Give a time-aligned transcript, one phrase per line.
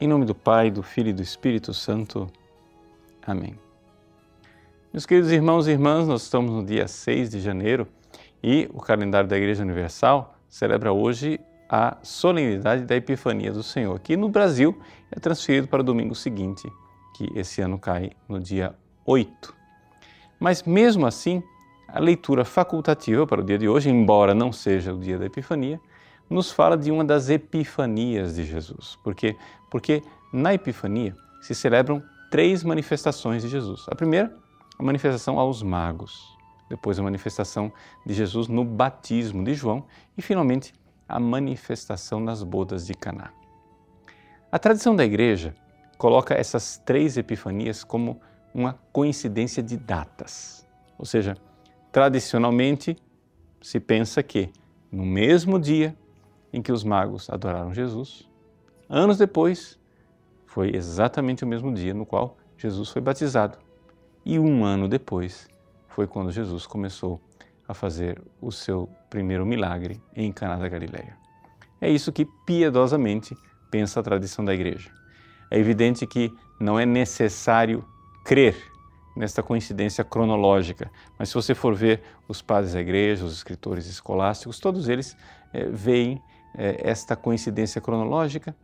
[0.00, 2.28] Em nome do Pai, do Filho e do Espírito Santo.
[3.24, 3.56] Amém.
[4.92, 7.86] Meus queridos irmãos e irmãs, nós estamos no dia 6 de janeiro
[8.42, 11.38] e o calendário da Igreja Universal celebra hoje
[11.68, 14.76] a solenidade da Epifania do Senhor, que no Brasil
[15.12, 16.68] é transferido para o domingo seguinte,
[17.16, 18.74] que esse ano cai no dia
[19.06, 19.54] 8.
[20.40, 21.40] Mas mesmo assim,
[21.86, 25.80] a leitura facultativa para o dia de hoje, embora não seja o dia da Epifania,
[26.28, 28.96] nos fala de uma das epifanias de Jesus.
[29.02, 29.36] Por quê?
[29.70, 30.02] Porque
[30.32, 33.86] na Epifania se celebram três manifestações de Jesus.
[33.88, 34.34] A primeira,
[34.78, 36.34] a manifestação aos magos.
[36.68, 37.72] Depois, a manifestação
[38.04, 39.84] de Jesus no batismo de João.
[40.16, 40.72] E, finalmente,
[41.08, 43.30] a manifestação nas bodas de Caná.
[44.50, 45.54] A tradição da igreja
[45.98, 48.20] coloca essas três epifanias como
[48.52, 50.66] uma coincidência de datas.
[50.98, 51.36] Ou seja,
[51.92, 52.96] tradicionalmente
[53.60, 54.50] se pensa que
[54.90, 55.96] no mesmo dia
[56.54, 58.28] em que os magos adoraram Jesus.
[58.88, 59.76] Anos depois,
[60.46, 63.58] foi exatamente o mesmo dia no qual Jesus foi batizado.
[64.24, 65.48] E um ano depois
[65.88, 67.20] foi quando Jesus começou
[67.66, 71.16] a fazer o seu primeiro milagre em Caná da Galileia.
[71.80, 73.36] É isso que piedosamente
[73.68, 74.92] pensa a tradição da igreja.
[75.50, 77.84] É evidente que não é necessário
[78.24, 78.56] crer
[79.16, 84.60] nesta coincidência cronológica, mas se você for ver os padres da igreja, os escritores escolásticos,
[84.60, 85.16] todos eles
[85.52, 86.22] é, veem
[86.56, 88.54] é, esta coincidência cronológica,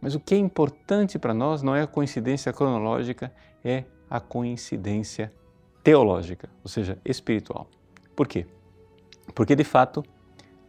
[0.00, 3.32] mas o que é importante para nós não é a coincidência cronológica,
[3.64, 5.32] é a coincidência
[5.82, 7.68] teológica, ou seja, espiritual.
[8.14, 8.46] Por quê?
[9.34, 10.04] Porque de fato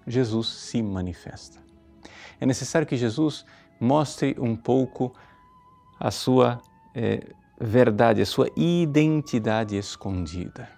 [0.05, 1.59] Jesus se manifesta.
[2.39, 3.45] É necessário que Jesus
[3.79, 5.13] mostre um pouco
[5.99, 6.61] a sua
[6.93, 7.21] é,
[7.59, 10.69] verdade, a sua identidade escondida.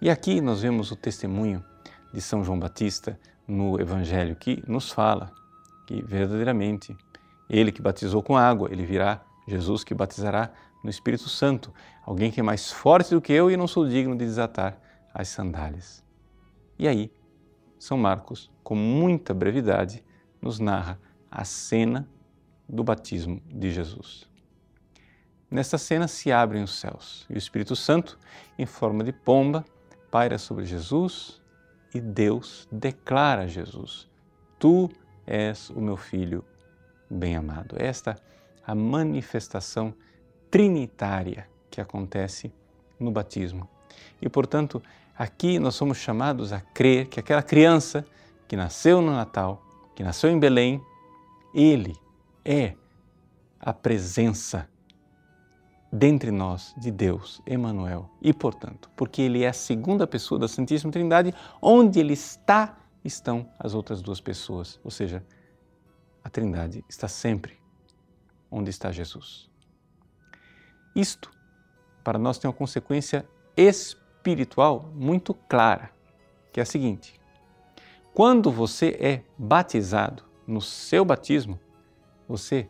[0.00, 1.64] E aqui nós vemos o testemunho
[2.12, 5.32] de São João Batista no Evangelho que nos fala
[5.86, 6.96] que verdadeiramente
[7.48, 10.50] ele que batizou com água, ele virá Jesus que batizará
[10.82, 11.72] no Espírito Santo,
[12.04, 14.78] alguém que é mais forte do que eu e não sou digno de desatar
[15.14, 16.04] as sandálias.
[16.78, 17.12] E aí,
[17.78, 20.04] São Marcos, com muita brevidade,
[20.42, 20.98] nos narra
[21.30, 22.08] a cena
[22.68, 24.28] do batismo de Jesus.
[25.48, 28.18] Nesta cena se abrem os céus e o Espírito Santo,
[28.58, 29.64] em forma de pomba,
[30.10, 31.40] paira sobre Jesus
[31.94, 34.08] e Deus declara a Jesus:
[34.58, 34.90] Tu
[35.26, 36.44] és o meu filho
[37.10, 37.76] bem-amado.
[37.78, 38.16] Esta
[38.66, 39.94] a manifestação
[40.50, 42.52] trinitária que acontece
[42.98, 43.68] no batismo.
[44.20, 44.82] E, portanto,
[45.16, 48.04] aqui nós somos chamados a crer que aquela criança
[48.48, 49.62] que nasceu no Natal,
[49.94, 50.80] que nasceu em Belém,
[51.54, 51.94] ele
[52.44, 52.74] é
[53.60, 54.68] a presença
[55.92, 58.10] dentre nós de Deus, Emanuel.
[58.20, 63.48] E, portanto, porque ele é a segunda pessoa da Santíssima Trindade, onde ele está, estão
[63.58, 64.80] as outras duas pessoas.
[64.82, 65.24] Ou seja,
[66.22, 67.58] a Trindade está sempre
[68.50, 69.48] onde está Jesus.
[70.94, 71.30] Isto,
[72.02, 73.26] para nós, tem uma consequência
[73.56, 75.90] espiritual muito clara,
[76.52, 77.20] que é a seguinte:
[78.14, 81.60] quando você é batizado no seu batismo,
[82.26, 82.68] você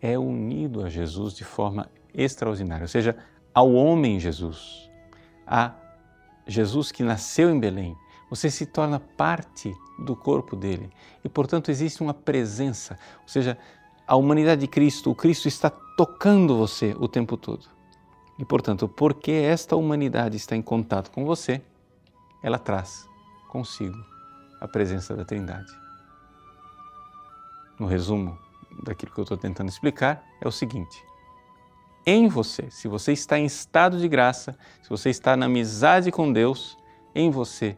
[0.00, 3.16] é unido a Jesus de forma extraordinária, ou seja,
[3.52, 4.90] ao homem Jesus,
[5.46, 5.72] a
[6.46, 7.96] Jesus que nasceu em Belém,
[8.30, 10.90] você se torna parte do corpo dele
[11.22, 13.58] e, portanto, existe uma presença, ou seja,
[14.06, 17.66] a humanidade de Cristo, o Cristo está tocando você o tempo todo.
[18.38, 21.62] E, portanto, porque esta humanidade está em contato com você,
[22.42, 23.08] ela traz
[23.48, 23.96] consigo
[24.60, 25.72] a presença da Trindade.
[27.78, 28.38] No resumo
[28.82, 31.02] daquilo que eu estou tentando explicar, é o seguinte:
[32.06, 36.32] em você, se você está em estado de graça, se você está na amizade com
[36.32, 36.76] Deus,
[37.14, 37.76] em você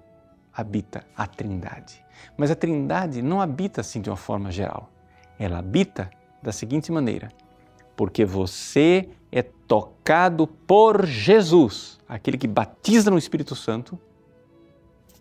[0.53, 2.05] habita a Trindade.
[2.37, 4.91] Mas a Trindade não habita assim de uma forma geral.
[5.39, 6.11] Ela habita
[6.43, 7.29] da seguinte maneira:
[7.95, 13.99] porque você é tocado por Jesus, aquele que batiza no Espírito Santo,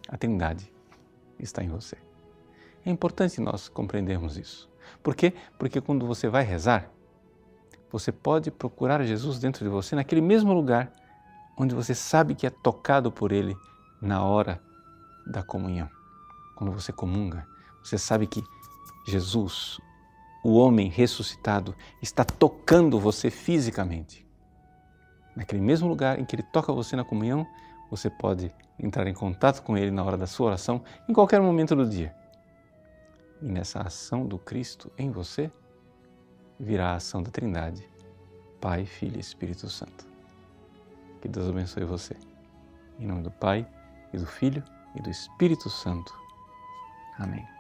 [0.08, 0.72] a Trindade
[1.40, 1.98] está em você.
[2.86, 4.70] É importante nós compreendermos isso.
[5.02, 5.34] Por quê?
[5.58, 6.92] Porque quando você vai rezar,
[7.98, 10.92] você pode procurar Jesus dentro de você, naquele mesmo lugar
[11.58, 13.56] onde você sabe que é tocado por Ele
[14.02, 14.62] na hora
[15.26, 15.90] da comunhão.
[16.58, 17.48] Quando você comunga,
[17.82, 18.44] você sabe que
[19.08, 19.80] Jesus,
[20.44, 24.28] o homem ressuscitado, está tocando você fisicamente.
[25.34, 27.48] Naquele mesmo lugar em que Ele toca você na comunhão,
[27.90, 31.74] você pode entrar em contato com Ele na hora da sua oração, em qualquer momento
[31.74, 32.14] do dia.
[33.42, 35.50] E nessa ação do Cristo em você,
[36.60, 37.88] virá a ação da Trindade,
[38.60, 40.06] Pai, Filho e Espírito Santo.
[41.22, 42.16] Que Deus abençoe você.
[43.00, 43.68] Em nome do Pai,
[44.16, 44.64] e do Filho
[44.96, 46.14] e do Espírito Santo.
[47.20, 47.55] Amém.